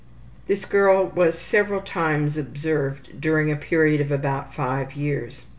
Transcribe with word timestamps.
This 0.47 0.65
girl 0.65 1.11
was 1.13 1.37
several 1.37 1.79
times 1.81 2.35
observed 2.35 3.21
during 3.21 3.51
a 3.51 3.55
period 3.55 4.01
of 4.01 4.11
about 4.11 4.51
5 4.51 4.95
years. 4.95 5.45